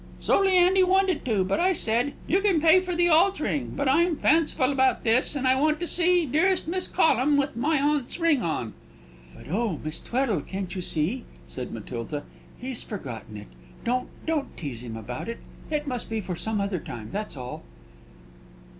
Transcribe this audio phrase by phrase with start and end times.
[0.19, 4.15] "So Leandy wanted to; but I said, 'You can pay for the altering; but I'm
[4.15, 8.41] fanciful about this, and I want to see dearest Miss Collum with my aunt's ring
[8.41, 8.73] on.'"
[9.47, 12.23] "Oh, but, Miss Tweddle, can't you see?" said Matilda.
[12.57, 13.47] "He's forgotten it;
[13.83, 15.37] don't don't tease him about it....
[15.69, 17.61] It must be for some other time, that's all!"